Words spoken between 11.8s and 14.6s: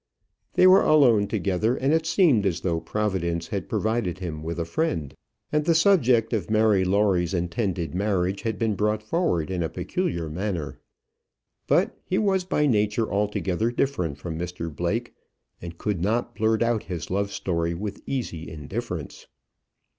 he was by nature altogether different from